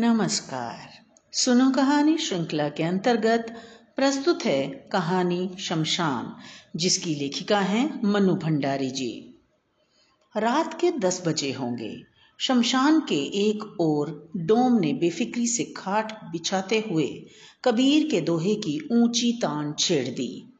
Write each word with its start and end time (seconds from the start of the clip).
नमस्कार। 0.00 1.04
सुनो 1.32 1.70
कहानी 1.70 2.18
श्रृंखला 2.18 2.68
के 2.68 2.82
अंतर्गत 2.82 3.56
प्रस्तुत 3.96 4.44
है 4.44 4.66
कहानी 4.66 5.50
शमशान, 5.58 6.36
जिसकी 6.76 7.14
लेखिका 7.14 7.60
हैं 7.60 8.00
मनु 8.04 8.34
भंडारी 8.34 8.90
जी। 8.90 9.34
रात 10.36 10.80
के 10.80 10.90
दस 10.90 11.22
बजे 11.26 11.52
होंगे। 11.52 12.02
शमशान 12.38 13.00
के 13.00 13.48
एक 13.48 13.76
ओर 13.80 14.30
डोम 14.36 14.80
ने 14.80 14.92
बेफिक्री 14.92 15.46
से 15.46 15.64
खाट 15.64 16.12
बिछाते 16.24 16.84
हुए 16.90 17.26
कबीर 17.64 18.10
के 18.10 18.20
दोहे 18.20 18.54
की 18.54 18.88
ऊँची 18.92 19.32
तान 19.32 19.74
छेड़ 19.78 20.08
दी। 20.08 20.52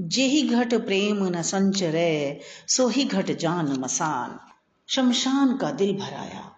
जेही 0.00 0.42
घट 0.42 0.74
प्रेम 0.74 1.24
न 1.24 1.42
संचरे 1.42 2.40
सोही 2.68 3.04
घट 3.04 3.30
जान 3.30 3.76
मसान। 3.80 4.38
शमशान 4.88 5.56
का 5.56 5.70
दिल 5.70 5.96
भराया। 5.96 6.53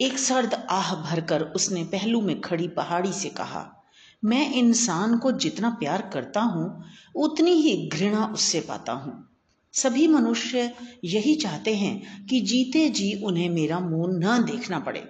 एक 0.00 0.18
सर्द 0.18 0.66
आह 0.70 0.94
भरकर 0.94 1.42
उसने 1.42 1.84
पहलू 1.84 2.20
में 2.20 2.40
खड़ी 2.40 2.68
पहाड़ी 2.68 3.12
से 3.12 3.28
कहा, 3.28 3.84
मैं 4.24 4.52
इंसान 4.52 5.18
को 5.18 5.32
जितना 5.32 5.70
प्यार 5.70 6.10
करता 6.12 6.40
हूँ, 6.40 6.84
उतनी 7.14 7.50
ही 7.50 7.88
घृणा 7.88 8.26
उससे 8.26 8.60
पाता 8.60 8.92
हूँ। 8.92 9.28
सभी 9.72 10.06
मनुष्य 10.08 10.72
यही 11.04 11.34
चाहते 11.34 11.74
हैं 11.74 12.26
कि 12.26 12.40
जीते 12.40 12.88
जी 12.88 13.20
उन्हें 13.24 13.50
मेरा 13.50 13.80
मुँह 13.80 14.18
न 14.18 14.44
देखना 14.44 14.78
पड़े। 14.78 15.00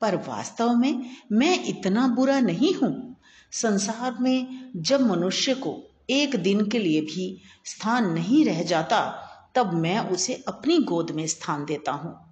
पर 0.00 0.16
वास्तव 0.16 0.74
में 0.74 1.10
मैं 1.32 1.64
इतना 1.64 2.08
बुरा 2.08 2.40
नहीं 2.40 2.74
हूँ। 2.74 3.16
संसार 3.52 4.16
में 4.20 4.70
जब 4.76 5.00
मनुष्य 5.00 5.54
को 5.54 5.82
एक 6.10 6.36
दिन 6.36 6.66
के 6.68 6.78
लिए 6.78 7.00
भी 7.00 7.40
स्थान 7.64 8.12
नहीं 8.12 8.44
रह 8.44 8.62
जाता, 8.62 9.26
तब 9.54 9.72
मैं 9.74 9.98
उसे 10.10 10.44
अपनी 10.48 10.78
गोद 10.78 11.10
में 11.10 11.26
स्थान 11.26 11.64
देता 11.64 11.92
हूँ। 11.92 12.29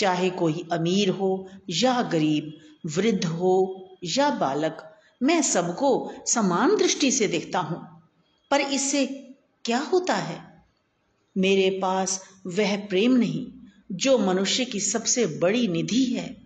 चाहे 0.00 0.30
कोई 0.30 0.68
अमीर 0.72 1.08
हो 1.08 1.48
या 1.70 2.02
गरीब, 2.02 2.54
वृद्ध 2.86 3.24
हो 3.24 3.86
या 4.04 4.30
बालक, 4.30 4.96
मैं 5.22 5.42
सबको 5.42 6.12
समान 6.26 6.76
दृष्टि 6.76 7.10
से 7.10 7.28
देखता 7.28 7.58
हूँ। 7.58 8.02
पर 8.50 8.60
इससे 8.60 9.06
क्या 9.64 9.78
होता 9.78 10.14
है? 10.14 10.64
मेरे 11.38 11.78
पास 11.82 12.24
वह 12.46 12.76
प्रेम 12.76 13.12
नहीं, 13.12 13.46
जो 13.92 14.18
मनुष्य 14.18 14.64
की 14.64 14.80
सबसे 14.80 15.26
बड़ी 15.26 15.68
निधि 15.68 16.04
है। 16.04 16.36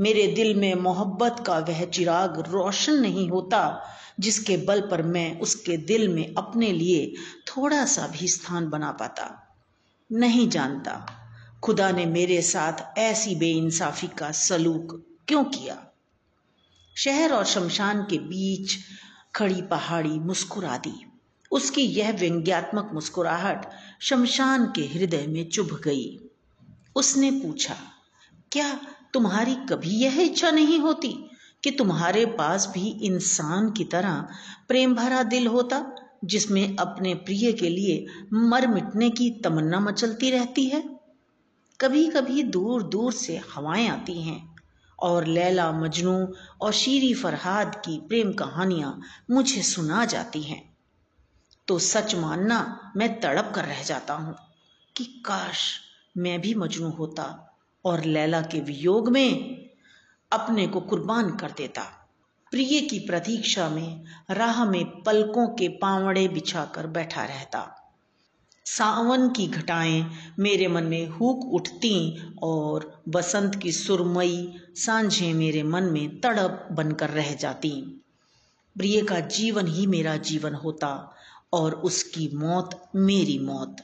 मेरे 0.00 0.26
दिल 0.26 0.54
में 0.54 0.74
मोहब्बत 0.74 1.44
का 1.46 1.58
वह 1.58 1.84
चिराग 1.84 2.40
रोशन 2.40 2.92
नहीं 2.92 3.28
होता, 3.28 3.86
जिसके 4.20 4.56
बल 4.56 4.80
पर 4.80 5.02
मैं 5.02 5.40
उसके 5.40 5.76
दिल 5.76 6.08
में 6.08 6.34
अपने 6.34 6.72
लिए 6.72 7.14
थोड़ा 7.48 7.84
सा 7.84 8.06
भी 8.06 8.28
स्थान 8.28 8.68
बना 8.68 8.92
पाता। 8.92 9.56
नहीं 10.12 10.48
जानता। 10.48 11.19
खुदा 11.62 11.90
ने 11.90 12.06
मेरे 12.06 12.42
साथ 12.42 12.98
ऐसी 12.98 13.34
बेइंसाफी 13.34 14.06
का 14.06 14.30
सलूक 14.30 15.06
क्यों 15.28 15.44
किया? 15.44 15.76
शहर 16.96 17.32
और 17.32 17.44
शमशान 17.44 18.02
के 18.02 18.18
बीच 18.18 18.76
खड़ी 19.34 19.62
पहाड़ी 19.62 20.18
मुस्कुरा 20.18 20.76
दी 20.76 21.06
उसकी 21.52 21.82
यह 21.82 22.12
व्यंग्यात्मक 22.12 22.90
मुस्कुराहट 22.94 23.66
शमशान 24.00 24.64
के 24.66 24.82
हृदय 24.82 25.26
में 25.26 25.48
चुभ 25.48 25.80
गई। 25.84 26.20
उसने 26.96 27.30
पूछा, 27.30 27.76
क्या 28.52 28.80
तुम्हारी 29.14 29.54
कभी 29.54 29.90
यह 29.90 30.20
इच्छा 30.20 30.50
नहीं 30.50 30.78
होती 30.78 31.30
कि 31.64 31.70
तुम्हारे 31.70 32.26
पास 32.26 32.70
भी 32.74 32.88
इंसान 32.88 33.70
की 33.70 33.84
तरह 33.84 34.28
प्रेम 34.68 34.94
भरा 34.94 35.22
दिल 35.22 35.46
होता, 35.46 35.84
जिसमें 36.24 36.76
अपने 36.76 37.14
प्रिय 37.14 37.52
के 37.52 37.68
लिए 37.68 38.06
मर 38.32 38.66
मिटने 38.66 39.10
की 39.10 39.30
तमन्ना 39.30 39.80
मचलती 39.80 40.30
रहती 40.30 40.66
है? 40.66 40.99
कभी 41.80 42.08
कभी 42.08 42.42
दूर 42.42 42.82
दूर 42.82 43.12
से 43.12 43.42
हवाएँ 43.54 43.88
आती 43.88 44.22
हैं 44.22 44.56
और 44.98 45.26
लैला, 45.26 45.72
मजनू 45.72 46.34
और 46.60 46.72
शीरी 46.72 47.14
फरहाद 47.14 47.74
की 47.74 47.98
प्रेम 47.98 48.32
कहानियाँ 48.32 49.00
मुझे 49.30 49.62
सुना 49.62 50.04
जाती 50.04 50.42
हैं। 50.42 50.76
तो 51.68 51.78
सच 51.78 52.14
मानना 52.14 52.92
मैं 52.96 53.20
तड़प 53.20 53.52
कर 53.54 53.64
रह 53.64 53.82
जाता 53.82 54.14
हूँ 54.14 54.36
कि 54.96 55.04
काश 55.04 55.80
मैं 56.16 56.40
भी 56.40 56.54
मजनू 56.54 56.90
होता 56.90 57.56
और 57.84 58.04
लैला 58.04 58.40
के 58.40 58.60
वियोग 58.60 59.08
में 59.08 59.68
अपने 60.32 60.66
को 60.66 60.80
कुर्बान 60.80 61.36
कर 61.36 61.50
देता। 61.50 61.82
प्रिय 62.50 62.80
की 62.80 62.98
प्रतीक्षा 62.98 63.68
में 63.68 64.04
राह 64.30 64.64
में 64.64 65.02
पलकों 65.02 65.48
के 65.48 65.68
पावड़े 65.68 66.28
बिछाकर 66.28 66.86
बैठा 66.86 67.24
रहता। 67.24 67.79
सावन 68.64 69.28
की 69.28 69.46
घटाएँ 69.46 70.10
मेरे 70.38 70.68
मन 70.68 70.84
में 70.84 71.08
हुक 71.08 71.44
उठती 71.44 72.22
और 72.42 73.02
बसंत 73.08 73.54
की 73.54 73.72
सुरमई 73.72 74.52
सांझें 74.74 75.34
मेरे 75.34 75.62
मन 75.62 75.82
में 75.82 76.20
तड़प 76.20 76.68
बनकर 76.72 77.10
रह 77.10 77.34
जाती। 77.34 77.70
प्रिय 78.78 79.02
का 79.02 79.20
जीवन 79.20 79.66
ही 79.66 79.86
मेरा 79.86 80.16
जीवन 80.16 80.54
होता 80.54 81.16
और 81.52 81.74
उसकी 81.74 82.30
मौत 82.34 82.88
मेरी 82.96 83.38
मौत। 83.38 83.76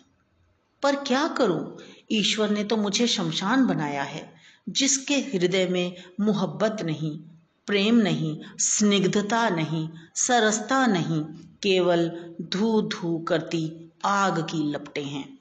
पर 0.83 0.97
क्या 0.97 1.29
करूँ? 1.29 1.79
ईश्वर 2.13 2.51
ने 2.51 2.65
तो 2.65 2.77
मुझे 2.77 3.07
शमशान 3.07 3.67
बनाया 3.67 4.03
है, 4.03 4.35
जिसके 4.69 5.15
हृदय 5.15 5.67
में 5.67 5.97
मोहब्बत 6.21 6.77
नहीं, 6.83 7.19
प्रेम 7.67 7.95
नहीं, 7.95 8.39
स्निग्धता 8.59 9.49
नहीं, 9.49 9.89
सरसता 10.15 10.87
नहीं, 10.87 11.23
केवल 11.63 12.35
धू 12.43 12.83
धू 12.83 13.19
करती 13.19 13.86
आग 14.07 14.41
की 14.41 14.71
लपटे 14.71 15.01
हैं। 15.01 15.39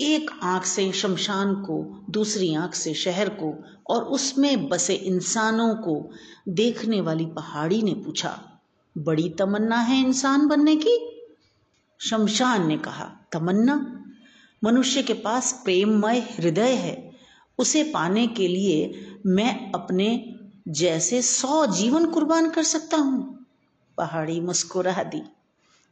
एक 0.00 0.30
आँख 0.42 0.64
से 0.64 0.92
शमशान 0.92 1.54
को, 1.54 2.04
दूसरी 2.10 2.54
आँख 2.54 2.74
से 2.74 2.94
शहर 2.94 3.28
को 3.28 3.64
और 3.90 4.04
उसमें 4.04 4.68
बसे 4.68 4.94
इंसानों 4.94 5.74
को 5.74 6.10
देखने 6.48 7.00
वाली 7.00 7.26
पहाड़ी 7.26 7.82
ने 7.82 7.94
पूछा, 7.94 8.60
बड़ी 8.98 9.28
तमन्ना 9.28 9.76
है 9.76 10.00
इंसान 10.00 10.46
बनने 10.46 10.76
की? 10.76 11.22
शमशान 12.00 12.66
ने 12.66 12.78
कहा, 12.78 13.12
तमन्ना? 13.32 14.04
मनुष्य 14.64 15.02
के 15.02 15.14
पास 15.14 15.60
प्रेममय 15.64 16.18
हृदय 16.18 16.72
है। 16.72 17.12
उसे 17.58 17.82
पाने 17.82 18.26
के 18.26 18.48
लिए 18.48 19.06
मैं 19.26 19.72
अपने 19.72 20.34
जैसे 20.68 21.22
सौ 21.22 21.66
जीवन 21.66 22.06
कुर्बान 22.06 22.50
कर 22.50 22.62
सकता 22.62 22.96
हूँ। 22.96 23.46
पहाड़ी 23.98 24.40
मुस्कुरा 24.40 25.02
दी। 25.02 25.22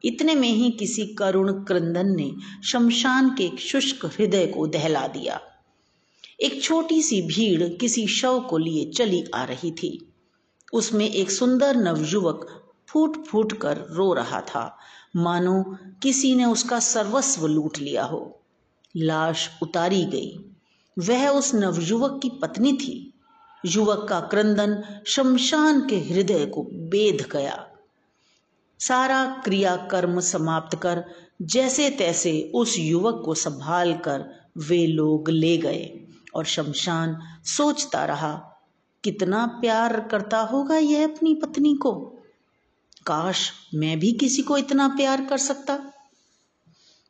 इतने 0.04 0.34
में 0.34 0.48
ही 0.48 0.70
किसी 0.70 1.06
करुण 1.06 1.52
क्रंदन 1.52 2.06
ने 2.06 2.32
शमशान 2.64 3.30
के 3.30 3.56
शुष्क 3.56 4.06
हृदय 4.06 4.46
को 4.46 4.66
दहला 4.66 5.06
दिया। 5.06 5.40
एक 6.40 6.62
छोटी 6.62 7.02
सी 7.02 7.22
भीड़ 7.22 7.68
किसी 7.68 8.06
शव 8.06 8.40
को 8.40 8.58
लिए 8.58 8.90
चली 8.90 9.24
आ 9.34 9.44
रही 9.44 9.70
थी। 9.70 10.12
उसमें 10.72 11.10
एक 11.10 11.30
सुंदर 11.30 11.76
नवयुवक 11.76 12.64
फूट 12.88 13.26
फूट 13.26 13.52
कर 13.52 13.86
रो 13.90 14.14
रहा 14.14 14.40
था। 14.40 14.78
मानो 15.16 15.76
किसी 16.02 16.34
ने 16.34 16.44
उसका 16.44 16.80
सर्वस्व 16.80 17.46
लूट 17.46 17.78
लिया 17.78 18.04
हो। 18.04 18.40
लाश 18.96 19.50
उतारी 19.62 20.04
गई। 20.04 20.44
वह 20.98 21.28
उस 21.28 21.54
नवयुवक 21.54 22.20
की 22.22 22.30
पत्नी 22.30 22.72
थी। 22.72 23.12
युवक 23.66 24.06
का 24.08 24.20
क्रंदन 24.20 25.02
शमशान 25.06 25.88
के 25.88 25.96
हृदय 25.96 26.46
को 26.46 26.62
बेध 26.62 27.28
गया। 27.32 27.70
सारा 28.78 29.42
क्रियाकर्म 29.44 30.20
समाप्त 30.20 30.78
कर, 30.78 31.04
जैसे 31.42 31.90
तैसे 31.90 32.52
उस 32.54 32.78
युवक 32.78 33.22
को 33.24 33.34
संभाल 33.34 33.94
कर 33.94 34.48
वे 34.56 34.86
लोग 34.86 35.30
ले 35.30 35.56
गए। 35.56 36.00
और 36.34 36.44
शमशान 36.44 37.20
सोचता 37.44 38.04
रहा, 38.04 38.50
कितना 39.04 39.46
प्यार 39.46 40.00
करता 40.00 40.38
होगा 40.38 40.76
यह 40.76 41.04
अपनी 41.04 41.34
पत्नी 41.34 41.74
को? 41.74 41.94
काश 43.06 43.52
मैं 43.74 43.98
भी 43.98 44.12
किसी 44.12 44.42
को 44.42 44.58
इतना 44.58 44.88
प्यार 44.88 45.24
कर 45.24 45.38
सकता। 45.38 45.78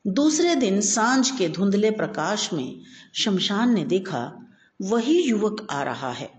दूसरे 0.07 0.57
दिन 0.57 0.81
साँझ 0.81 1.31
के 1.31 1.49
धुंधले 1.49 1.91
प्रकाश 1.91 2.53
में 2.53 2.81
शमशान 3.15 3.75
ने 3.75 3.85
देखा, 3.85 4.47
वही 4.83 5.23
युवक 5.23 5.67
आ 5.71 5.83
रहा 5.83 6.13
है। 6.13 6.34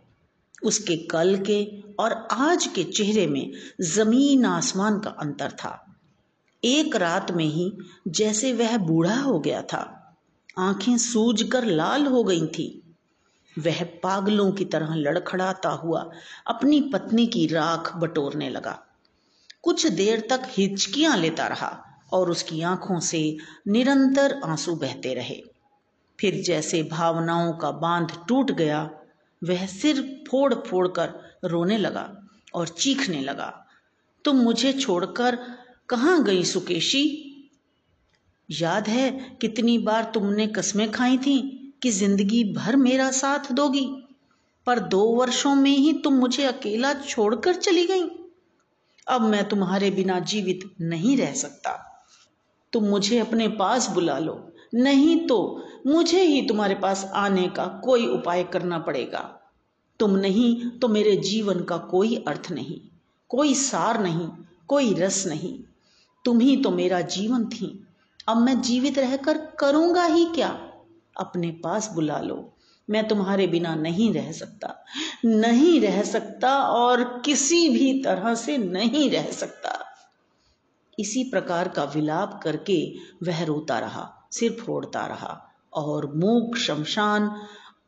उसके 0.65 0.95
कल 1.07 1.37
के 1.39 1.63
और 1.99 2.13
आज 2.31 2.65
के 2.67 2.83
चेहरे 2.83 3.27
में 3.27 3.51
ज़मीन 3.81 4.45
आसमान 4.45 4.99
का 4.99 5.09
अंतर 5.09 5.51
था। 5.51 5.81
एक 6.63 6.95
रात 6.95 7.31
में 7.31 7.45
ही 7.45 7.71
जैसे 8.07 8.53
वह 8.53 8.77
बूढ़ा 8.77 9.19
हो 9.19 9.39
गया 9.39 9.61
था, 9.61 10.15
आँखें 10.57 10.97
सूज 10.97 11.43
कर 11.43 11.65
लाल 11.65 12.05
हो 12.05 12.23
गई 12.23 12.47
थी। 12.47 12.81
वह 13.57 13.83
पागलों 14.03 14.51
की 14.51 14.65
तरह 14.65 14.95
लड़खड़ाता 14.95 15.69
हुआ 15.69 16.09
अपनी 16.47 16.81
पत्नी 16.93 17.27
की 17.27 17.45
राख 17.47 17.95
बटोरने 17.97 18.49
लगा। 18.49 18.79
कुछ 19.63 19.85
देर 19.87 20.27
तक 20.29 20.41
हिचकियाँ 20.49 21.17
लेता 21.17 21.47
रहा 21.47 21.71
और 22.13 22.29
उसकी 22.31 22.61
आँखों 22.61 22.99
से 22.99 23.37
निरंतर 23.67 24.39
आँसू 24.45 24.75
बहते 24.75 25.13
रहे। 25.13 25.41
फिर 26.19 26.41
जैसे 26.41 26.83
भावनाओं 26.83 27.53
का 27.53 27.71
बाँध 27.71 28.11
टूट 28.27 28.51
गया 28.51 28.89
वह 29.45 29.65
सिर 29.67 30.01
फोड़ 30.29 30.53
फोड़ 30.53 30.87
कर 30.89 31.13
रोने 31.45 31.77
लगा 31.77 32.09
और 32.53 32.67
चीखने 32.67 33.21
लगा, 33.21 33.51
तुम 34.25 34.35
मुझे 34.35 34.73
छोड़कर 34.73 35.35
कहाँ 35.89 36.23
गई 36.23 36.43
सुकेशी? 36.43 37.21
याद 38.49 38.87
है 38.87 39.09
कितनी 39.41 39.77
बार 39.79 40.11
तुमने 40.13 40.47
कस्में 40.47 40.89
खाई 40.91 41.17
थी 41.17 41.37
कि 41.83 41.89
ज़िंदगी 41.91 42.43
भर 42.53 42.75
मेरा 42.75 43.09
साथ 43.11 43.51
दोगी, 43.51 43.85
पर 44.67 44.79
दो 44.79 45.01
वर्षों 45.15 45.55
में 45.55 45.71
ही 45.71 45.93
तुम 45.93 46.13
मुझे 46.13 46.43
अकेला 46.43 46.93
छोड़कर 46.93 47.55
चली 47.55 47.85
गई। 47.85 48.03
अब 49.07 49.21
मैं 49.21 49.47
तुम्हारे 49.49 49.89
बिना 49.91 50.19
जीवित 50.19 50.69
नहीं 50.81 51.17
रह 51.17 51.33
सकता। 51.33 51.71
तुम 52.73 52.83
मुझे 52.83 53.19
अपने 53.19 53.47
पास 53.47 53.89
बुला 53.89 54.17
लो। 54.19 54.33
नहीं 54.75 55.15
तो 55.27 55.63
मुझे 55.87 56.21
ही 56.21 56.41
तुम्हारे 56.41 56.75
पास 56.75 57.03
आने 57.15 57.47
का 57.47 57.65
कोई 57.83 58.07
उपाय 58.07 58.43
करना 58.43 58.79
पड़ेगा। 58.79 59.19
तुम 59.99 60.15
नहीं 60.15 60.69
तो 60.71 60.87
मेरे 60.87 61.15
जीवन 61.15 61.63
का 61.63 61.77
कोई 61.77 62.15
अर्थ 62.27 62.51
नहीं, 62.51 62.79
कोई 63.29 63.53
सार 63.53 64.01
नहीं, 64.01 64.27
कोई 64.67 64.93
रस 64.93 65.25
नहीं। 65.27 65.57
तुम 66.25 66.39
ही 66.39 66.55
तो 66.57 66.71
मेरा 66.71 67.01
जीवन 67.01 67.45
थी, 67.45 67.87
अब 68.27 68.37
मैं 68.37 68.61
जीवित 68.61 68.99
रहकर 68.99 69.37
करूँगा 69.59 70.03
ही 70.05 70.25
क्या? 70.25 70.49
अपने 71.15 71.51
पास 71.63 71.89
बुला 71.93 72.19
लो, 72.19 72.53
मैं 72.89 73.07
तुम्हारे 73.07 73.47
बिना 73.47 73.75
नहीं 73.75 74.11
रह 74.13 74.31
सकता, 74.31 74.75
नहीं 75.25 75.79
रह 75.81 76.01
सकता 76.03 76.57
और 76.63 77.03
किसी 77.25 77.69
भी 77.69 78.01
तरह 78.03 78.35
से 78.35 78.57
नहीं 78.57 79.09
रह 79.11 79.31
सकता। 79.31 79.79
इसी 80.99 81.23
प्रकार 81.23 81.67
का 81.67 81.83
विलाप 81.85 82.39
करके 82.43 82.77
वह 83.23 83.43
रोता 83.43 83.79
रहा। 83.79 84.11
सिर 84.39 84.51
फोड़ता 84.51 85.05
रहा 85.05 85.41
और 85.73 86.13
मूक 86.15 86.57
शमशान 86.57 87.29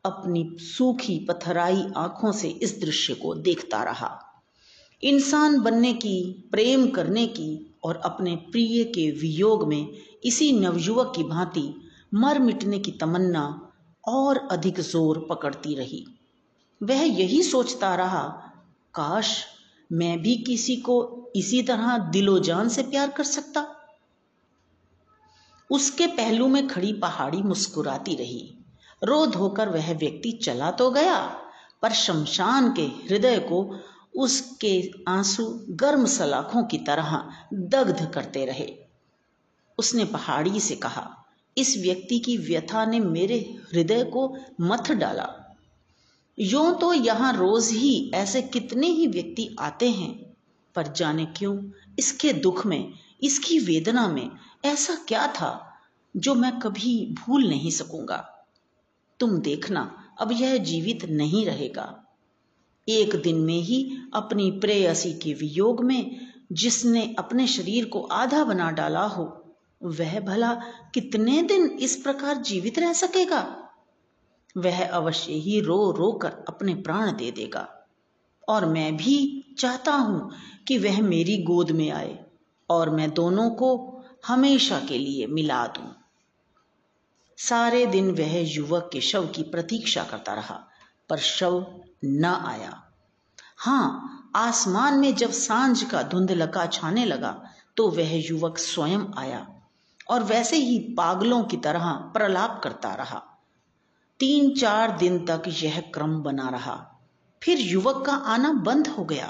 अपनी 0.04 0.56
सूखी 0.58 1.26
पथराई 1.30 1.84
आँखों 1.96 2.32
से 2.32 2.48
इस 2.48 2.80
दृश्य 2.80 3.14
को 3.14 3.34
देखता 3.34 3.82
रहा। 3.82 4.24
इंसान 5.02 5.60
बनने 5.60 5.92
की, 5.92 6.48
प्रेम 6.50 6.88
करने 6.90 7.26
की 7.26 7.76
और 7.84 7.96
अपने 7.96 8.36
प्रिय 8.36 8.84
के 8.84 9.10
वियोग 9.10 9.68
में 9.68 9.92
इसी 10.24 10.52
नवयुवक 10.52 11.12
की 11.16 11.22
भांति 11.22 11.74
मर 12.14 12.38
मिटने 12.38 12.78
की 12.78 12.90
तमन्ना 12.90 13.72
और 14.08 14.38
अधिक 14.50 14.80
ज़ोर 14.80 15.26
पकड़ती 15.30 15.74
रही। 15.74 16.04
वह 16.82 17.02
यही 17.02 17.42
सोचता 17.42 17.94
रहा, 17.94 18.22
काश 18.94 19.44
मैं 19.92 20.22
भी 20.22 20.36
किसी 20.36 20.76
को 20.76 20.96
इसी 21.36 21.62
तरह 21.62 21.98
दिलो 21.98 22.38
जान 22.38 22.68
से 22.68 22.82
प्यार 22.82 23.08
कर 23.08 23.24
सकता? 23.24 23.77
उसके 25.70 26.06
पहलू 26.06 26.48
में 26.48 26.66
खड़ी 26.68 26.92
पहाड़ी 26.92 27.42
मुस्कुराती 27.42 28.14
रही। 28.14 28.54
रो 29.02 29.26
धोकर 29.26 29.68
वह 29.68 29.92
व्यक्ति 29.92 30.32
चला 30.42 30.70
तो 30.70 30.90
गया, 30.90 31.18
पर 31.82 31.92
शमशान 31.92 32.72
के 32.72 32.82
हृदय 32.82 33.38
को 33.38 33.62
उसके 34.14 34.90
आँसू 35.08 35.44
गर्म 35.70 36.04
सलाखों 36.06 36.62
की 36.64 36.78
तरह 36.78 37.12
दग्ध 37.54 38.04
करते 38.14 38.44
रहे। 38.44 38.68
उसने 39.78 40.04
पहाड़ी 40.04 40.60
से 40.60 40.76
कहा, 40.76 41.06
इस 41.56 41.76
व्यक्ति 41.78 42.18
की 42.18 42.36
व्यथा 42.38 42.84
ने 42.84 43.00
मेरे 43.00 43.38
हृदय 43.72 44.02
को 44.04 44.26
मथ 44.60 44.92
डाला। 44.92 45.28
यूँ 46.38 46.78
तो 46.78 46.92
यहाँ 46.92 47.32
रोज 47.32 47.70
ही 47.70 48.10
ऐसे 48.14 48.42
कितने 48.42 48.86
ही 48.86 49.06
व्यक्ति 49.06 49.48
आते 49.60 49.90
हैं, 49.90 50.12
पर 50.74 50.92
जाने 50.92 51.26
क्यों 51.26 51.56
इसके 51.98 52.32
दुख 52.32 52.64
में, 52.66 52.92
इसकी 53.22 53.58
वेदना 53.58 54.06
में 54.08 54.30
ऐसा 54.64 54.94
क्या 54.94 55.26
था 55.26 55.74
जो 56.16 56.34
मैं 56.34 56.58
कभी 56.58 57.14
भूल 57.14 57.48
नहीं 57.48 57.70
सकूँगा? 57.70 58.46
तुम 59.20 59.38
देखना, 59.38 60.14
अब 60.20 60.32
यह 60.32 60.56
जीवित 60.56 61.04
नहीं 61.04 61.46
रहेगा। 61.46 62.04
एक 62.88 63.22
दिन 63.22 63.36
में 63.36 63.60
ही 63.60 63.98
अपनी 64.14 64.50
प्रेयसी 64.50 65.12
के 65.12 65.34
वियोग 65.34 65.84
में 65.84 66.20
जिसने 66.52 67.16
अपने 67.18 67.46
शरीर 67.46 67.84
को 67.84 68.02
आधा 68.02 68.44
बना 68.44 68.70
डाला 68.70 69.06
हो, 69.06 69.54
वह 69.82 70.20
भला 70.20 70.54
कितने 70.94 71.42
दिन 71.42 71.66
इस 71.66 71.96
प्रकार 71.96 72.36
जीवित 72.36 72.78
रह 72.78 72.92
सकेगा? 72.92 73.70
वह 74.56 74.88
अवश्य 74.88 75.32
ही 75.32 75.60
रो 75.60 75.90
रो 75.90 76.12
कर 76.12 76.28
अपने 76.28 76.74
प्राण 76.74 77.16
दे 77.16 77.30
देगा। 77.30 77.86
और 78.48 78.66
मैं 78.66 78.96
भी 78.96 79.44
चाहता 79.58 79.94
हूँ 79.94 80.30
कि 80.68 80.78
वह 80.78 81.02
मेरी 81.02 81.42
गोद 81.42 81.70
में 81.70 81.90
आए 81.90 82.24
और 82.70 82.90
मैं 82.90 83.10
दोनों 83.10 83.50
को 83.50 83.97
हमेशा 84.24 84.78
के 84.80 84.98
लिए 84.98 85.26
मिला 85.26 85.66
दूँ। 85.66 85.94
सारे 87.38 87.84
दिन 87.86 88.10
वह 88.10 88.36
युवक 88.54 88.88
के 88.92 89.00
शव 89.00 89.26
की 89.26 89.42
प्रतीक्षा 89.42 90.04
करता 90.04 90.34
रहा, 90.34 90.54
पर 91.10 91.18
शव 91.18 91.82
न 92.04 92.24
आया। 92.24 92.82
हाँ 93.58 94.30
आसमान 94.36 94.98
में 94.98 95.14
जब 95.14 95.30
साँझ 95.30 95.82
का 95.82 96.02
धुंधलका 96.02 96.66
छाने 96.66 97.04
लगा 97.04 97.30
तो 97.76 97.88
वह 97.90 98.14
युवक 98.28 98.58
स्वयं 98.58 99.00
आया 99.18 99.46
और 100.10 100.22
वैसे 100.22 100.56
ही 100.56 100.78
पागलों 100.94 101.42
की 101.44 101.56
तरह 101.56 101.92
प्रलाप 102.14 102.60
करता 102.64 102.94
रहा। 102.94 103.22
तीन 104.20 104.54
चार 104.54 104.96
दिन 104.98 105.18
तक 105.26 105.42
यह 105.48 105.80
क्रम 105.94 106.20
बना 106.22 106.48
रहा। 106.48 106.76
फिर 107.42 107.58
युवक 107.60 108.04
का 108.06 108.12
आना 108.12 108.52
बंद 108.52 108.88
हो 108.88 109.04
गया, 109.04 109.26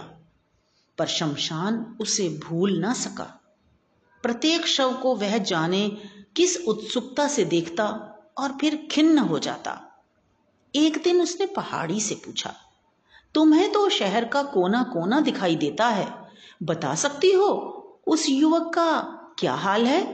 पर 0.98 1.06
शमशान 1.06 1.96
उसे 2.00 2.28
भूल 2.44 2.78
ना 2.78 2.92
सका। 2.92 3.37
प्रत्येक 4.28 4.66
शव 4.66 4.92
को 4.92 5.14
वह 5.16 5.36
जाने, 5.38 5.88
किस 6.36 6.56
उत्सुकता 6.66 7.28
से 7.28 7.44
देखता 7.44 7.84
और 8.38 8.56
फिर 8.60 8.88
खिन्न 8.90 9.18
हो 9.18 9.38
जाता। 9.38 9.72
एक 10.74 11.02
दिन 11.04 11.20
उसने 11.20 11.46
पहाड़ी 11.46 12.00
से 12.00 12.14
पूछा, 12.14 12.52
तुम्हें 13.34 13.72
तो 13.72 13.88
शहर 13.88 14.24
का 14.24 14.42
कोना 14.42 14.82
कोना 14.82 15.20
दिखाई 15.20 15.56
देता 15.56 15.86
है, 15.88 16.06
बता 16.62 16.94
सकती 16.94 17.32
हो 17.32 17.46
उस 18.06 18.28
युवक 18.28 18.70
का 18.74 19.00
क्या 19.38 19.54
हाल 19.54 19.86
है? 19.86 20.04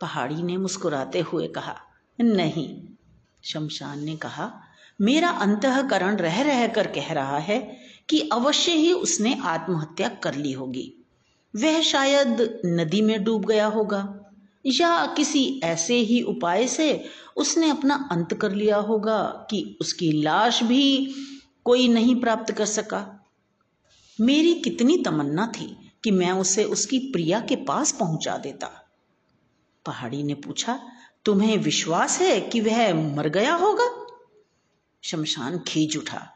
पहाड़ी 0.00 0.42
ने 0.42 0.56
मुस्कुराते 0.56 1.20
हुए 1.20 1.46
कहा, 1.48 1.74
नहीं। 2.18 2.68
शमशान 3.44 4.04
ने 4.04 4.16
कहा, 4.16 4.50
मेरा 5.00 5.28
अंतकरण 5.28 6.16
रह 6.16 6.42
रह 6.42 6.66
कर 6.66 6.86
कह 6.86 7.12
रहा 7.12 7.38
है 7.38 7.58
कि 8.08 8.20
अवश्य 8.32 8.72
ही 8.72 8.92
उसने 8.92 9.40
आत्महत्या 9.44 10.08
कर 10.08 10.34
ली 10.34 10.52
होगी। 10.52 11.03
वह 11.54 11.80
शायद 11.82 12.60
नदी 12.66 13.02
में 13.02 13.24
डूब 13.24 13.44
गया 13.44 13.66
होगा, 13.66 14.20
या 14.64 15.06
किसी 15.06 15.60
ऐसे 15.64 15.94
ही 15.94 16.20
उपाय 16.22 16.66
से 16.66 17.04
उसने 17.36 17.70
अपना 17.70 18.08
अंत 18.12 18.34
कर 18.34 18.52
लिया 18.52 18.76
होगा 18.76 19.46
कि 19.50 19.78
उसकी 19.80 20.10
लाश 20.12 20.62
भी 20.62 21.14
कोई 21.64 21.88
नहीं 21.88 22.20
प्राप्त 22.20 22.52
कर 22.52 22.66
सका। 22.66 23.00
मेरी 24.18 24.54
कितनी 24.54 24.96
तमन्ना 24.98 25.46
थी 25.46 25.76
कि 26.04 26.10
मैं 26.10 26.32
उसे 26.32 26.64
उसकी 26.64 26.98
प्रिया 27.12 27.40
के 27.40 27.56
पास 27.56 27.92
पहुँचा 27.92 28.36
देता। 28.36 28.70
पहाड़ी 29.86 30.22
ने 30.22 30.34
पूछा, 30.34 30.78
तुम्हें 31.24 31.56
विश्वास 31.58 32.20
है 32.20 32.40
कि 32.40 32.60
वह 32.60 32.94
मर 33.16 33.28
गया 33.28 33.54
होगा? 33.54 33.90
शमशान 35.02 35.58
खींच 35.58 35.96
उठा, 35.96 36.26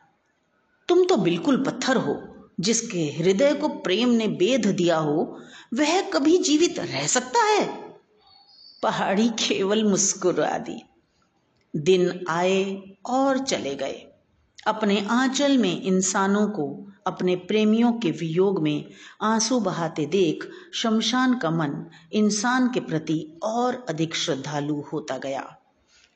तुम 0.89 1.05
तो 1.05 1.17
बिल्कुल 1.17 1.65
पत्थर 1.65 1.97
हो 1.97 2.15
जिसके 2.61 2.99
हृदय 2.99 3.55
को 3.55 3.69
प्रेम 3.69 4.09
ने 4.09 4.29
बेध 4.29 4.67
दिया 4.67 4.97
हो, 4.97 5.41
वह 5.75 6.01
कभी 6.01 6.39
जीवित 6.39 6.79
रह 6.79 7.07
सकता 7.07 7.43
है? 7.43 7.79
पहाड़ी 8.83 9.29
केवल 9.29 9.85
मुस्कुरा 9.85 10.59
दी। 10.59 10.83
दिन 11.77 12.25
आए 12.29 12.83
और 13.07 13.39
चले 13.39 13.75
गए। 13.75 14.07
अपने 14.67 15.07
आंचल 15.11 15.59
में 15.59 15.83
इंसानों 15.83 16.47
को, 16.47 16.93
अपने 17.07 17.37
प्रेमियों 17.37 17.93
के 17.93 18.11
वियोग 18.11 18.63
में 18.63 18.85
आँसू 19.23 19.61
बहाते 19.61 20.07
देख 20.07 20.51
शमशान 20.75 21.39
का 21.39 21.51
मन 21.51 21.87
इंसान 22.13 22.71
के 22.71 22.81
प्रति 22.81 23.41
और 23.43 23.87
अधिक 23.89 24.17
श्रद्धालु 24.17 24.81
होता 24.93 25.19
गया। 25.19 25.57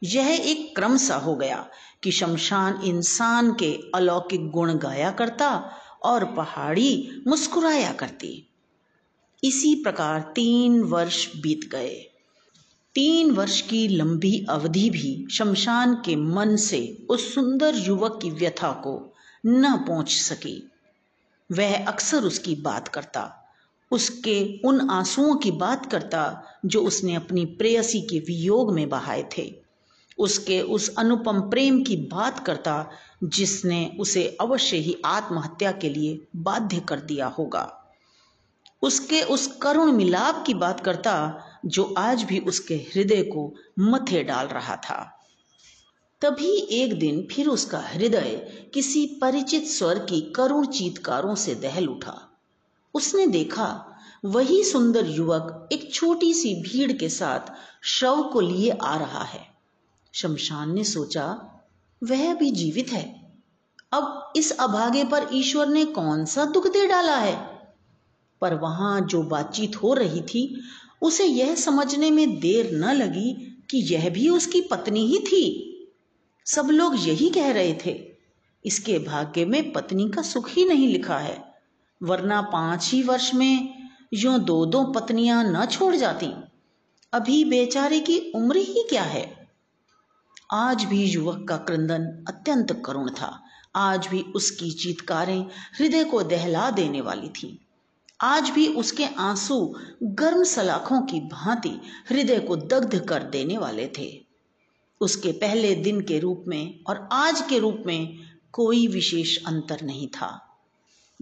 यह 0.03 0.29
एक 0.29 0.77
क्रम 0.77 0.97
सा 0.97 1.17
हो 1.17 1.37
गया 1.37 1.69
कि 2.03 2.11
शमशान 2.11 2.81
इंसान 2.85 3.53
के 3.53 3.81
अलौकिक 3.95 4.51
गुण 4.51 4.75
गाया 4.75 5.11
करता 5.11 5.71
और 6.05 6.25
पहाड़ी 6.25 7.23
मुस्कुराया 7.27 7.93
करती। 7.93 8.49
इसी 9.45 9.75
प्रकार 9.75 10.33
तीन 10.35 10.83
वर्ष 10.83 11.37
बीत 11.37 11.69
गए। 11.73 12.09
तीन 12.95 13.31
वर्ष 13.31 13.61
की 13.61 13.89
लंबी 13.89 14.47
अवधि 14.51 14.91
भी 14.91 15.27
शमशान 15.31 15.95
के 15.95 16.17
मन 16.17 16.57
से 16.57 17.07
उस 17.11 17.35
सुंदर 17.35 17.75
युवक 17.75 18.19
की 18.23 18.31
व्यथा 18.31 18.73
को 18.73 19.15
न 19.47 19.77
पहुँच 19.77 20.11
सकी। 20.11 20.71
वह 21.53 21.87
अक्सर 21.87 22.25
उसकी 22.25 22.55
बात 22.55 22.89
करता, 22.89 23.55
उसके 23.91 24.61
उन 24.65 24.91
आंसुओं 24.91 25.37
की 25.37 25.51
बात 25.51 25.91
करता 25.91 26.43
जो 26.67 26.83
उसने 26.83 27.15
अपनी 27.15 27.45
प्रेयसी 27.45 28.01
के 28.01 28.19
वियोग 28.19 28.75
में 28.75 28.89
बहाए 28.89 29.29
थे। 29.39 29.62
उसके 30.23 30.61
उस 30.61 30.97
अनुपम 30.97 31.41
प्रेम 31.41 31.83
की 31.83 31.97
बात 31.97 32.47
करता, 32.47 32.91
जिसने 33.25 33.97
उसे 34.01 34.37
अवश्य 34.41 34.77
ही 34.77 34.97
आत्महत्या 35.05 35.73
के 35.73 35.89
लिए 35.89 36.27
बाध्य 36.37 36.81
कर 36.81 37.01
दिया 37.01 37.27
होगा। 37.27 37.95
उसके 38.83 39.23
उस 39.23 39.47
करुण 39.47 39.93
मिलाप 39.93 40.45
की 40.47 40.55
बात 40.55 40.81
करता, 40.81 41.45
जो 41.67 41.95
आज 41.99 42.23
भी 42.23 42.39
उसके 42.39 42.75
हृदय 42.75 43.23
को 43.23 43.55
मथे 43.79 44.25
डाल 44.25 44.47
रहा 44.47 44.77
था। 44.77 45.19
तभी 46.21 46.57
एक 46.57 46.99
दिन 46.99 47.29
फिर 47.31 47.49
उसका 47.49 47.79
हृदय 47.79 48.61
किसी 48.75 49.07
परिचित 49.07 49.65
स्वर 49.65 49.99
की 49.99 50.21
करुण 50.21 50.67
चीतकारों 50.67 51.35
से 51.35 51.55
दहल 51.55 51.87
उठा। 51.87 52.41
उसने 52.95 53.27
देखा, 53.27 53.89
वही 54.25 54.65
सुंदर 54.65 55.07
युवक 55.07 55.69
एक 55.73 55.95
छोटी 55.95 56.35
सी 56.35 56.55
भीड़ 56.55 56.93
के 56.93 57.09
साथ 57.09 57.53
शव 57.83 58.31
को 58.33 58.41
लिए 58.41 58.71
आ 58.71 58.97
रहा 58.97 59.25
है। 59.25 59.52
शमशान 60.13 60.75
ने 60.75 60.85
सोचा, 60.85 61.25
वह 62.03 62.35
भी 62.35 62.51
जीवित 62.51 62.93
है। 62.93 63.23
अब 63.93 64.33
इस 64.37 64.51
अभागे 64.59 65.05
पर 65.05 65.29
ईश्वर 65.33 65.69
ने 65.69 65.85
कौन 65.85 66.25
सा 66.25 66.45
दुख 66.45 66.67
दे 66.67 66.87
डाला 66.87 67.17
है? 67.17 67.37
पर 68.41 68.55
वहाँ 68.55 69.01
जो 69.01 69.23
बातचीत 69.23 69.77
हो 69.77 69.95
रही 69.95 70.21
थी, 70.21 70.61
उसे 71.03 71.25
यह 71.25 71.55
समझने 71.55 72.11
में 72.11 72.41
देर 72.41 72.71
न 72.75 72.93
लगी 72.93 73.59
कि 73.71 73.79
यह 73.79 74.11
भी 74.11 74.29
उसकी 74.29 74.61
पत्नी 74.61 75.07
ही 75.07 75.19
थी। 75.19 75.69
सब 76.47 76.69
लोग 76.71 76.95
यही 76.99 77.31
कह 77.31 77.51
रहे 77.53 77.75
थे, 77.87 78.05
इसके 78.65 78.99
भाग्य 78.99 79.45
में 79.45 79.73
पत्नी 79.73 80.09
का 80.09 80.23
सुख 80.23 80.51
ही 80.51 80.65
नहीं 80.65 80.89
लिखा 80.89 81.19
है, 81.19 81.55
वरना 82.03 82.41
पाँच 82.43 82.91
ही 82.93 83.03
वर्ष 83.03 83.35
में 83.35 83.89
यो 84.15 84.39
दो 84.39 84.67
दो 84.67 84.85
पत्नियाँ 84.85 85.45
न 85.45 85.67
छोड़ 85.67 85.97
जाती। 85.97 86.33
अभी 87.13 87.45
बेचारे 87.45 88.01
की 88.01 88.19
उम्र 88.35 88.57
ही 88.57 88.87
क्या 88.89 89.03
है? 89.03 89.42
आज 90.55 90.85
भी 90.85 91.05
युवक 91.05 91.47
का 91.49 91.57
क्रंदन 91.57 92.25
अत्यंत 92.29 92.83
करुण 92.87 93.11
था। 93.11 93.43
आज 93.77 94.07
भी 94.07 94.23
उसकी 94.23 94.71
चीतकारें 94.71 95.47
हृदय 95.79 96.05
को 96.05 96.23
दहला 96.23 96.71
देने 96.71 97.01
वाली 97.01 97.29
थी। 97.29 97.67
आज 98.21 98.51
भी 98.51 98.69
उसके 98.69 99.05
आँसू 99.05 99.77
गर्म 100.03 100.45
सलाखों 100.45 101.03
की 101.03 101.21
भांति 101.21 101.81
हृदय 102.11 102.39
को 102.39 102.57
दग्ध 102.57 103.07
कर 103.07 103.23
देने 103.23 103.59
वाले 103.59 103.93
थे। 103.99 104.27
उसके 105.01 105.33
पहले 105.33 105.75
दिन 105.75 106.01
के 106.01 106.19
रूप 106.19 106.45
में 106.49 106.81
और 106.87 107.09
आज 107.13 107.41
के 107.41 107.59
रूप 107.59 107.83
में 107.87 108.19
कोई 108.53 108.87
विशेष 108.87 109.39
अंतर 109.47 109.83
नहीं 109.83 110.09
था। 110.09 110.59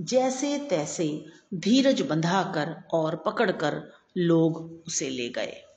जैसे 0.00 0.58
तैसे 0.58 1.24
धीरज 1.54 2.00
बंधाकर 2.00 2.88
और 2.92 3.16
पकड़कर 3.16 3.92
लोग 4.16 4.82
उसे 4.86 5.10
ले 5.10 5.28
गए। 5.28 5.69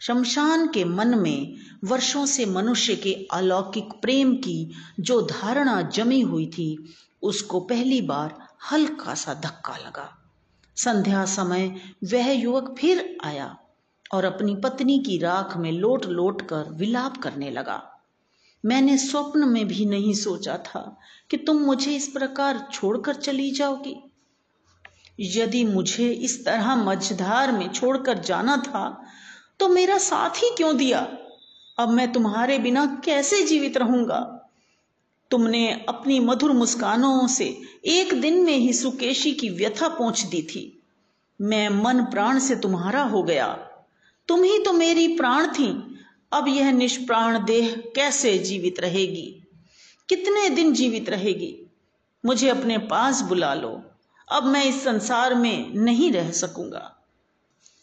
शमशान 0.00 0.68
के 0.68 0.84
मन 0.84 1.18
में 1.18 1.54
वर्षों 1.84 2.26
से 2.26 2.46
मनुष्य 2.46 2.96
के 2.96 3.28
अलौकिक 3.32 3.84
प्रेम 3.84 4.34
की 4.34 4.70
जो 5.00 5.22
धारणा 5.22 5.82
जमी 5.82 6.20
हुई 6.20 6.46
थी, 6.46 6.94
उसको 7.22 7.60
पहली 7.60 8.00
बार 8.00 8.48
हल्का 8.72 9.14
सा 9.14 9.34
धक्का 9.34 9.76
लगा। 9.76 10.14
संध्या 10.76 11.24
समय 11.24 11.80
वह 12.04 12.32
युवक 12.32 12.76
फिर 12.78 13.18
आया 13.24 13.58
और 14.14 14.24
अपनी 14.24 14.56
पत्नी 14.56 14.98
की 14.98 15.18
राख 15.18 15.56
में 15.56 15.72
लोट 15.72 16.06
लोट 16.06 16.42
कर 16.42 16.70
विलाप 16.70 17.16
करने 17.16 17.50
लगा। 17.50 18.00
मैंने 18.64 18.98
स्वप्न 18.98 19.48
में 19.48 19.68
भी 19.68 19.86
नहीं 19.86 20.14
सोचा 20.14 20.56
था 20.56 20.98
कि 21.30 21.36
तुम 21.36 21.56
मुझे 21.56 21.96
इस 21.96 22.08
प्रकार 22.08 22.68
छोड़कर 22.72 23.14
चली 23.14 23.50
जाओगी। 23.50 24.12
यदि 25.20 25.64
मुझे 25.64 26.10
इस 26.10 26.44
तरह 26.44 26.76
मझधार 26.76 27.52
में 27.52 27.68
छोड़कर 27.68 28.18
जाना 28.18 28.56
था 28.56 29.04
तो 29.60 29.68
मेरा 29.68 29.98
साथ 29.98 30.30
ही 30.30 30.50
क्यों 30.56 30.76
दिया? 30.76 31.18
अब 31.78 31.88
मैं 31.88 32.12
तुम्हारे 32.12 32.58
बिना 32.58 33.02
कैसे 33.04 33.42
जीवित 33.42 33.76
रहूँगा? 33.76 34.50
तुमने 35.30 35.84
अपनी 35.88 36.20
मधुर 36.20 36.52
मुस्कानों 36.52 37.26
से 37.26 37.60
एक 37.84 38.20
दिन 38.20 38.44
में 38.44 38.56
ही 38.56 38.72
सुकेशी 38.72 39.32
की 39.32 39.48
व्यथा 39.48 39.88
पहुँच 39.88 40.20
दी 40.20 40.42
थी। 40.42 40.82
मैं 41.40 41.68
मन 41.68 42.04
प्राण 42.04 42.38
से 42.38 42.56
तुम्हारा 42.56 43.02
हो 43.02 43.22
गया। 43.22 43.52
तुम 44.28 44.42
ही 44.42 44.58
तो 44.58 44.72
मेरी 44.72 45.16
प्राण 45.16 45.46
थी। 45.46 45.98
अब 46.32 46.48
यह 46.48 46.72
निष्प्राण 46.72 47.44
देह 47.44 47.92
कैसे 47.94 48.38
जीवित 48.38 48.80
रहेगी? 48.80 49.42
कितने 50.08 50.50
दिन 50.50 50.72
जीवित 50.72 51.10
रहेगी? 51.10 51.70
मुझे 52.26 52.48
अपने 52.48 52.78
पास 52.78 53.20
बुला 53.20 53.54
लो। 53.54 53.82
अब 54.32 54.44
मैं 54.44 54.64
इस 54.64 54.84
संसार 54.84 55.34
में 55.34 55.74
नहीं 55.74 56.12
रह 56.12 56.30
सकूँगा। 56.30 56.97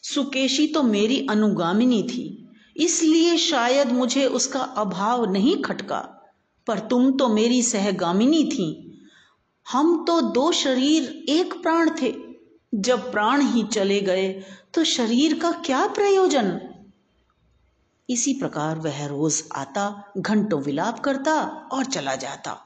सुकेशी 0.05 0.67
तो 0.67 0.83
मेरी 0.83 1.27
अनुगामिनी 1.29 2.03
थी। 2.03 2.49
इसलिए 2.77 3.37
शायद 3.37 3.91
मुझे 3.91 4.25
उसका 4.25 4.59
अभाव 4.59 5.31
नहीं 5.31 5.61
खटका। 5.61 5.99
पर 6.67 6.79
तुम 6.79 7.11
तो 7.11 7.29
मेरी 7.29 7.61
सहगामिनी 7.63 8.43
थी। 8.43 8.67
हम 9.71 10.05
तो 10.05 10.21
दो 10.21 10.51
शरीर 10.51 11.25
एक 11.29 11.53
प्राण 11.53 11.89
थे। 12.01 12.13
जब 12.75 13.11
प्राण 13.11 13.41
ही 13.41 13.63
चले 13.63 14.01
गए 14.01 14.43
तो 14.73 14.83
शरीर 14.83 15.39
का 15.39 15.51
क्या 15.51 15.87
प्रयोजन? 15.87 16.59
इसी 18.09 18.33
प्रकार 18.33 18.79
वह 18.79 19.05
रोज 19.05 19.43
आता, 19.55 20.13
घंटों 20.17 20.61
विलाप 20.61 20.99
करता 20.99 21.41
और 21.71 21.85
चला 21.85 22.15
जाता। 22.15 22.57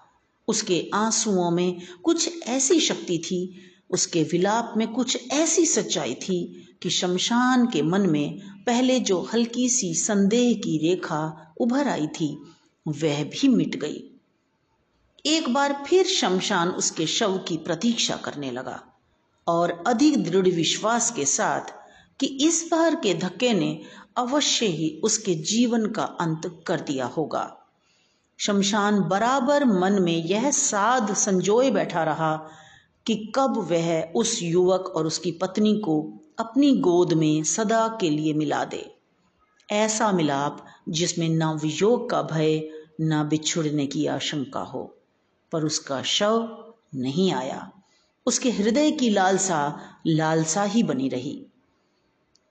उसके 0.47 0.91
आंसुओं 0.93 1.51
में 1.51 1.81
कुछ 2.03 2.43
ऐसी 2.43 2.79
शक्ति 2.79 3.17
थी 3.17 3.61
उसके 3.89 4.23
विलाप 4.23 4.73
में 4.77 4.87
कुछ 4.87 5.31
ऐसी 5.31 5.65
सच्चाई 5.65 6.13
थी 6.13 6.67
कि 6.81 6.89
शमशान 6.89 7.65
के 7.67 7.81
मन 7.81 8.01
में 8.01 8.39
पहले 8.65 8.99
जो 8.99 9.21
हल्की 9.33 9.69
सी 9.69 9.93
संदेह 9.93 10.53
की 10.53 10.77
रेखा 10.77 11.53
उभर 11.61 11.87
आई 11.87 12.07
थी, 12.07 12.41
वह 12.87 13.23
भी 13.23 13.47
मिट 13.47 13.75
गई। 13.75 14.03
एक 15.25 15.53
बार 15.53 15.83
फिर 15.87 16.05
शमशान 16.05 16.69
उसके 16.69 17.07
शव 17.07 17.37
की 17.37 17.57
प्रतीक्षा 17.57 18.15
करने 18.15 18.51
लगा 18.51 18.83
और 19.47 19.83
अधिक 19.87 20.23
दृढ़ 20.23 20.47
विश्वास 20.47 21.11
के 21.11 21.25
साथ 21.25 21.61
कि 22.19 22.25
इस 22.25 22.67
बार 22.71 22.95
के 22.95 23.13
धक्के 23.13 23.53
ने 23.53 23.81
अवश्य 24.17 24.65
ही 24.65 25.01
उसके 25.03 25.35
जीवन 25.35 25.85
का 25.85 26.03
अंत 26.03 26.63
कर 26.67 26.79
दिया 26.79 27.05
होगा। 27.05 27.55
शमशान 28.37 29.01
बराबर 29.01 29.65
मन 29.65 30.01
में 30.01 30.25
यह 30.25 30.51
साध 30.51 31.13
संजोए 31.13 31.71
बैठा 31.71 32.03
रहा 32.03 32.49
कि 33.09 33.31
कब 33.35 33.67
वह 33.71 34.03
उस 34.15 34.39
युवक 34.43 34.93
और 34.95 35.07
उसकी 35.07 35.31
पत्नी 35.31 35.77
को 35.77 36.13
अपनी 36.39 36.77
गोद 36.77 37.13
में 37.13 37.43
सदा 37.43 37.97
के 38.01 38.09
लिए 38.09 38.33
मिला 38.33 38.65
दे। 38.65 38.95
ऐसा 39.71 40.11
मिलाप 40.11 40.65
जिसमें 40.89 41.29
न 41.29 41.43
वियोग 41.43 42.09
का 42.09 42.21
भय, 42.21 42.69
ना 43.01 43.23
बिछुड़ने 43.23 43.87
की 43.87 44.05
आशंका 44.05 44.59
हो। 44.59 44.97
पर 45.51 45.63
उसका 45.63 46.01
शव 46.01 46.65
नहीं 46.95 47.31
आया। 47.31 47.71
उसके 48.25 48.51
हृदय 48.51 48.91
की 48.91 49.09
लालसा 49.09 49.79
लालसा 50.07 50.63
ही 50.63 50.83
बनी 50.83 51.09
रही। 51.09 51.45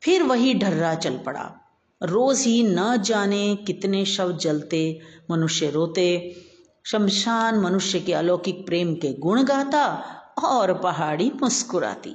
फिर 0.03 0.23
वही 0.23 0.55
ढर्रा 0.55 0.95
चल 0.95 1.19
पड़ा। 1.19 1.61
रोज 2.03 2.41
ही 2.41 2.63
न 2.63 2.97
जाने 2.97 3.57
कितने 3.57 4.05
शव 4.05 4.33
जलते, 4.37 5.01
मनुष्य 5.31 5.71
रोते। 5.71 6.37
शमशान 6.85 7.59
मनुष्य 7.59 8.01
के 8.01 8.13
अलौकिक 8.13 8.67
प्रेम 8.67 8.95
के 8.95 9.13
गुण 9.13 9.45
गाता 9.45 10.15
और 10.39 10.79
पहाड़ी 10.79 11.31
मुस्कुराती। 11.43 12.15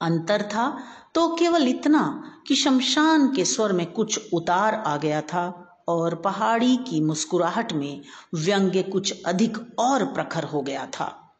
अंतर 0.00 0.42
था 0.42 0.78
तो 1.14 1.28
केवल 1.36 1.68
इतना 1.68 2.32
कि 2.46 2.54
शमशान 2.54 3.34
के 3.34 3.44
स्वर 3.44 3.72
में 3.72 3.86
कुछ 3.92 4.32
उतार 4.32 4.74
आ 4.74 4.96
गया 4.96 5.20
था 5.20 5.62
और 5.88 6.14
पहाड़ी 6.14 6.76
की 6.76 7.00
मुस्कुराहट 7.00 7.72
में 7.72 8.02
व्यंग्य 8.34 8.82
कुछ 8.82 9.22
अधिक 9.22 9.58
और 9.78 10.04
प्रखर 10.04 10.44
हो 10.44 10.62
गया 10.62 10.86
था। 10.86 11.36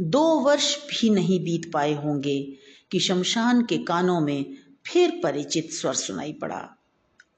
दो 0.00 0.22
वर्ष 0.40 0.76
भी 0.76 1.10
नहीं 1.10 1.40
बीत 1.40 1.70
पाए 1.72 1.94
होंगे 1.94 2.40
कि 2.90 3.00
शमशान 3.00 3.64
के 3.64 3.78
कानों 3.78 4.20
में 4.20 4.54
फिर 4.86 5.20
परिचित 5.24 5.72
स्वर 5.72 5.94
सुनाई 5.94 6.32
पड़ा 6.32 6.68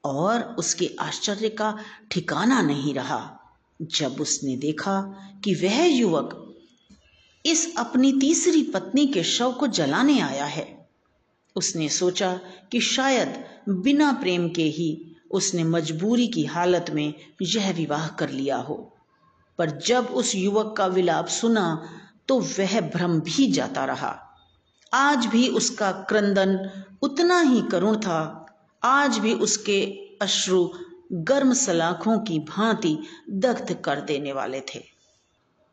और 0.03 0.41
उसके 0.41 0.95
आश्चर्य 0.99 1.49
का 1.49 1.77
ठिकाना 2.11 2.61
नहीं 2.61 2.93
रहा। 2.93 3.39
जब 3.81 4.21
उसने 4.21 4.57
देखा 4.57 5.01
कि 5.43 5.53
वह 5.53 5.85
युवक 5.85 6.48
इस 7.45 7.77
अपनी 7.77 8.11
तीसरी 8.13 8.63
पत्नी 8.63 9.07
के 9.07 9.23
शव 9.23 9.51
को 9.51 9.67
जलाने 9.67 10.19
आया 10.19 10.45
है। 10.45 10.89
उसने 11.55 11.89
सोचा 11.89 12.39
कि 12.71 12.79
शायद 12.79 13.45
बिना 13.69 14.11
प्रेम 14.11 14.49
के 14.49 14.63
ही 14.63 15.15
उसने 15.31 15.63
मजबूरी 15.63 16.27
की 16.27 16.45
हालत 16.45 16.85
में 16.89 17.13
यह 17.41 17.71
विवाह 17.71 18.07
कर 18.07 18.29
लिया 18.29 18.57
हो। 18.57 18.95
पर 19.57 19.69
जब 19.69 20.05
उस 20.05 20.35
युवक 20.35 20.75
का 20.77 20.85
विलाप 20.85 21.27
सुना 21.27 21.89
तो 22.27 22.39
वह 22.39 22.81
भ्रम 22.81 23.19
भी 23.19 23.51
जाता 23.51 23.85
रहा। 23.85 24.25
आज 24.93 25.25
भी 25.25 25.47
उसका 25.47 25.91
क्रंदन 25.91 26.83
उतना 27.01 27.41
ही 27.41 27.61
करुण 27.61 27.97
था। 27.97 28.45
आज 28.83 29.17
भी 29.17 29.33
उसके 29.33 29.85
अश्रु 30.21 30.69
गर्म 31.13 31.53
सलाखों 31.53 32.19
की 32.19 32.39
भांति 32.39 32.97
दग्ध 33.29 33.73
कर 33.73 34.01
देने 34.01 34.33
वाले 34.33 34.61
थे। 34.61 34.98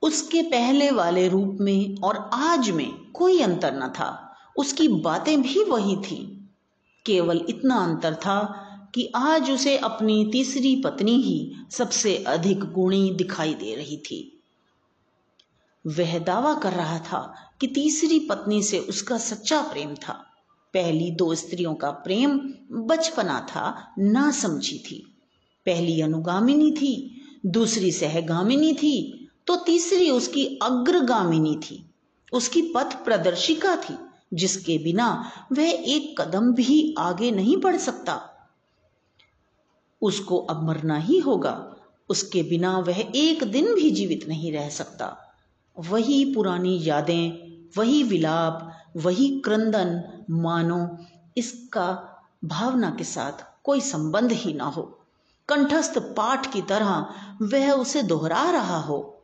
उसके 0.02 0.42
पहले 0.42 0.90
वाले 0.90 1.28
रूप 1.28 1.58
में 1.60 1.96
और 1.96 2.30
आज 2.32 2.70
में 2.70 3.10
कोई 3.10 3.40
अंतर 3.40 3.74
न 3.74 3.88
था। 3.88 4.36
उसकी 4.56 4.88
बातें 4.88 5.42
भी 5.42 5.64
वही 5.64 5.96
थी। 5.96 6.48
केवल 7.06 7.46
इतना 7.48 7.74
अंतर 7.76 8.14
था 8.14 8.62
कि 8.94 9.12
आज 9.16 9.50
उसे 9.50 9.76
अपनी 9.76 10.28
तीसरी 10.32 10.82
पत्नी 10.84 11.12
ही 11.12 11.52
सबसे 11.70 12.16
अधिक 12.16 12.60
गुणी 12.60 13.10
दिखाई 13.10 13.54
दे 13.54 13.74
रही 13.74 13.96
थी। 13.96 14.42
वह 15.86 16.18
दावा 16.18 16.54
कर 16.54 16.72
रहा 16.72 16.98
था 16.98 17.34
कि 17.60 17.66
तीसरी 17.66 18.20
पत्नी 18.20 18.62
से 18.62 18.78
उसका 18.78 19.18
सच्चा 19.18 19.62
प्रेम 19.62 19.94
था। 19.94 20.12
पहली 20.74 21.10
दो 21.10 21.34
स्त्रियों 21.34 21.74
का 21.74 21.90
प्रेम 21.90 22.54
बचपना 22.72 23.40
था 23.40 23.92
ना 23.98 24.30
समझी 24.30 24.78
थी। 24.78 25.16
पहली 25.66 26.00
अनुगामिनी 26.00 26.72
थी, 26.72 27.22
दूसरी 27.46 27.92
सहगामिनी 27.92 28.74
थी 28.74 29.25
तो 29.46 29.56
तीसरी 29.56 30.10
उसकी 30.10 30.58
अग्रगामिनी 30.62 31.56
थी। 31.56 31.90
उसकी 32.32 32.62
पथ 32.62 33.04
प्रदर्शिका 33.04 33.76
थी, 33.76 33.98
जिसके 34.34 34.78
बिना 34.78 35.30
वह 35.52 35.64
एक 35.64 36.20
कदम 36.20 36.52
भी 36.52 36.94
आगे 36.98 37.30
नहीं 37.30 37.56
बढ़ 37.56 37.76
सकता। 37.76 38.20
उसको 40.02 40.38
अब 40.38 40.62
मरना 40.62 40.96
ही 40.96 41.18
होगा। 41.18 41.76
उसके 42.08 42.42
बिना 42.42 42.78
वह 42.78 43.12
एक 43.14 43.44
दिन 43.44 43.74
भी 43.74 43.90
जीवित 43.90 44.28
नहीं 44.28 44.52
रह 44.52 44.68
सकता। 44.68 45.34
वही 45.78 46.34
पुरानी 46.34 46.78
यादें, 46.82 47.56
वही 47.76 48.02
विलाप, 48.02 48.82
वही 48.96 49.40
क्रंदन, 49.40 50.02
मानो 50.30 50.98
इसका 51.36 52.12
भावना 52.44 52.90
के 52.90 53.04
साथ 53.04 53.62
कोई 53.64 53.80
संबंध 53.80 54.32
ही 54.32 54.52
ना 54.52 54.64
हो। 54.64 54.98
कंठस्थ 55.48 55.98
पाठ 55.98 56.52
की 56.52 56.62
तरह 56.62 57.06
वह 57.42 57.72
उसे 57.72 58.02
दोहरा 58.02 58.50
रहा 58.50 58.80
हो। 58.80 59.15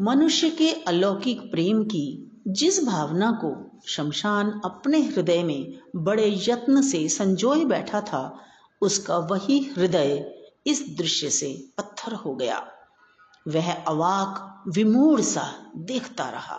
मनुष्य 0.00 0.50
के 0.50 0.72
अलौकिक 0.72 1.50
प्रेम 1.50 1.84
की 1.84 2.40
जिस 2.48 2.84
भावना 2.84 3.30
को 3.30 3.80
शमशान 3.86 4.60
अपने 4.64 5.00
हृदय 5.00 5.42
में 5.42 5.78
बड़े 5.96 6.34
यत्न 6.48 6.82
से 6.82 7.08
संजोए 7.08 7.64
बैठा 7.64 8.00
था, 8.00 8.40
उसका 8.80 9.18
वही 9.18 9.58
हृदय 9.58 10.34
इस 10.66 10.96
दृश्य 10.98 11.30
से 11.30 11.68
पत्थर 11.78 12.12
हो 12.12 12.34
गया। 12.34 12.72
वह 13.48 13.72
अवाक, 13.72 14.64
विमूढ़ 14.68 15.20
सा 15.20 15.72
देखता 15.76 16.28
रहा। 16.28 16.58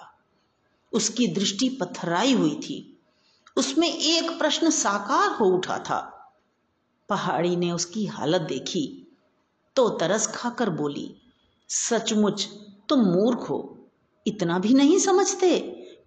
उसकी 0.94 1.28
दृष्टि 1.28 1.70
पत्थराई 1.70 2.34
हुई 2.34 2.56
थी। 2.56 3.00
उसमें 3.58 3.94
एक 3.94 4.40
प्रश्न 4.40 4.70
साकार 4.70 5.32
हो 5.32 5.46
उठा 5.46 5.78
था। 5.80 6.32
पहाड़ी 7.10 7.56
ने 7.56 7.72
उसकी 7.72 8.06
हालत 8.06 8.42
देखी 8.42 9.08
तो 9.76 9.90
तरस 9.90 10.28
खाकर 10.28 10.70
बोली, 10.70 11.16
सचमुच 11.70 12.50
तुम 12.90 13.00
मूर्ख 13.00 13.40
हो। 13.40 13.88
इतना 14.26 14.60
भी 14.60 14.74
नहीं 14.74 15.00
समझते 15.00 15.58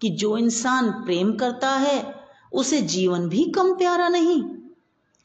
कि 0.01 0.09
जो 0.09 0.37
इंसान 0.37 0.91
प्रेम 0.91 1.33
करता 1.33 1.69
है, 1.69 2.15
उसे 2.53 2.81
जीवन 2.81 3.27
भी 3.29 3.43
कम 3.45 3.73
प्यारा 3.73 4.07
नहीं। 4.09 4.41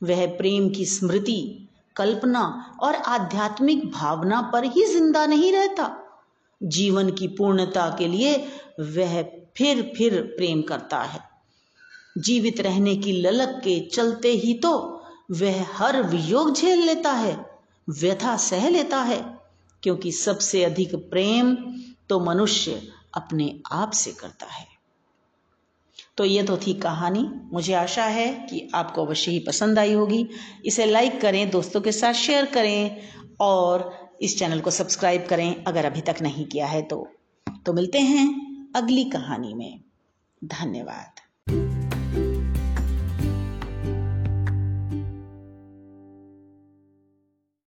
वह 0.03 0.27
प्रेम 0.27 0.69
की 0.71 0.85
स्मृति, 0.85 1.69
कल्पना 1.97 2.75
और 2.81 2.95
आध्यात्मिक 2.95 3.91
भावना 3.91 4.41
पर 4.43 4.65
ही 4.65 4.85
ज़िंदा 4.85 5.27
नहीं 5.27 5.53
रहता। 5.53 5.97
जीवन 6.62 7.11
की 7.11 7.29
पूर्णता 7.29 7.97
के 7.99 8.09
लिए 8.09 8.37
वह 8.81 9.23
फिर 9.57 9.93
फिर 9.97 10.21
प्रेम 10.37 10.62
करता 10.62 11.03
है। 11.03 11.21
जीवित 12.19 12.61
रहने 12.61 12.97
की 12.97 13.12
ललक 13.12 13.61
के 13.65 13.81
चलते 13.81 14.29
ही 14.29 14.55
तो 14.55 15.03
वह 15.31 15.67
हर 15.73 16.03
वियोग 16.03 16.55
झेल 16.55 16.79
लेता 16.79 17.12
है, 17.12 17.47
व्यथा 17.88 18.37
सह 18.37 18.69
लेता 18.69 19.03
है। 19.03 19.38
क्योंकि 19.83 20.13
सबसे 20.13 20.65
अधिक 20.65 20.95
प्रेम 20.95 21.55
तो 22.09 22.21
मनुष्य 22.21 22.89
अपने 23.15 23.61
आप 23.73 23.91
से 23.91 24.13
करता 24.13 24.47
है। 24.47 24.67
तो 26.17 26.25
ये 26.25 26.43
तो 26.43 26.57
थी 26.57 26.75
कहानी। 26.75 27.31
मुझे 27.53 27.75
आशा 27.75 28.05
है 28.05 28.47
कि 28.51 28.69
आपको 28.75 29.05
अवश्य 29.05 29.31
ही 29.31 29.39
पसंद 29.39 29.79
आई 29.79 29.93
होगी। 29.93 30.29
इसे 30.65 30.87
लाइक 30.87 31.21
करें, 31.21 31.51
दोस्तों 31.51 31.81
के 31.81 31.93
साथ 31.93 32.13
शेयर 32.13 32.47
करें 32.47 33.01
और 33.41 34.09
इस 34.23 34.39
चैनल 34.39 34.61
को 34.61 34.71
सब्सक्राइब 34.71 35.27
करें 35.27 35.65
अगर 35.65 35.85
अभी 35.85 36.01
तक 36.01 36.17
नहीं 36.23 36.45
किया 36.45 36.67
है 36.67 36.83
तो। 36.83 37.09
तो 37.67 37.73
मिलते 37.73 37.99
हैं 37.99 38.49
अगली 38.77 39.05
कहानी 39.05 39.55
में। 39.55 39.81
धन्यवाद। 40.45 41.78